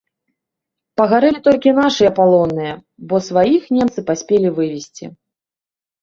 Пагарэлі 0.99 1.41
толькі 1.47 1.73
нашы 1.79 2.07
палонныя, 2.19 2.71
бо 3.11 3.15
сваіх 3.27 3.63
немцы 3.77 3.99
паспелі 4.09 4.47
вывезці. 4.57 5.05